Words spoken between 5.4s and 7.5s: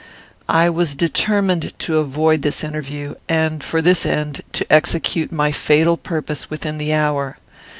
fatal purpose within the hour.